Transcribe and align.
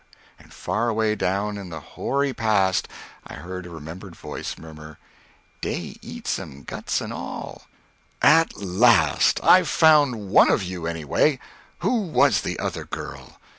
and 0.39 0.51
far 0.51 0.89
away 0.89 1.13
down 1.13 1.59
in 1.59 1.69
the 1.69 1.79
hoary 1.93 2.33
past 2.33 2.87
I 3.27 3.35
heard 3.35 3.67
a 3.67 3.69
remembered 3.69 4.15
voice 4.15 4.57
murmur, 4.57 4.97
"Dey 5.61 5.97
eats 6.01 6.39
'em 6.39 6.63
guts 6.63 7.01
and 7.01 7.13
all!" 7.13 7.67
"At 8.19 8.57
last! 8.57 9.39
I've 9.43 9.69
found 9.69 10.29
one 10.29 10.49
of 10.49 10.63
you, 10.63 10.87
anyway! 10.87 11.37
Who 11.81 11.99
was 12.01 12.41
the 12.41 12.57
other 12.57 12.85
girl?" 12.85 13.39